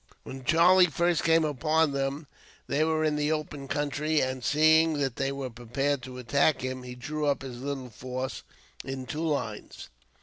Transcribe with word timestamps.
When 0.23 0.43
Charlie 0.43 0.87
first 0.87 1.23
came 1.23 1.45
upon 1.45 1.91
them 1.91 2.25
they 2.65 2.83
were 2.83 3.03
in 3.03 3.17
the 3.17 3.31
open 3.31 3.67
country; 3.67 4.19
and, 4.19 4.43
seeing 4.43 4.93
that 4.93 5.17
they 5.17 5.31
were 5.31 5.51
prepared 5.51 6.01
to 6.01 6.17
attack 6.17 6.61
him, 6.61 6.81
he 6.81 6.95
drew 6.95 7.27
up 7.27 7.43
his 7.43 7.61
little 7.61 7.91
force 7.91 8.41
in 8.83 9.05
two 9.05 9.23
lines. 9.23 9.89